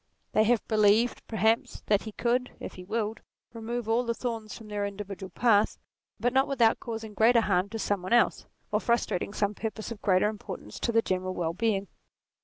They 0.31 0.45
have 0.45 0.67
believed, 0.67 1.21
perhaps, 1.27 1.83
that 1.85 2.01
he 2.05 2.11
could, 2.13 2.55
if 2.59 2.73
he 2.73 2.83
willed, 2.83 3.21
remove 3.53 3.87
all 3.87 4.03
the 4.03 4.15
thorns 4.15 4.57
from 4.57 4.67
their 4.67 4.83
individual 4.83 5.29
path, 5.29 5.77
but 6.19 6.33
not 6.33 6.47
without 6.47 6.79
causing 6.79 7.13
greater 7.13 7.41
harm 7.41 7.69
to 7.69 7.77
some 7.77 8.01
one 8.01 8.11
else, 8.13 8.47
or 8.71 8.79
frustrating 8.81 9.31
some 9.31 9.53
purpose 9.53 9.91
of 9.91 10.01
greater 10.01 10.27
importance 10.27 10.79
to 10.79 10.91
the 10.91 11.03
general 11.03 11.35
well 11.35 11.53
being. 11.53 11.87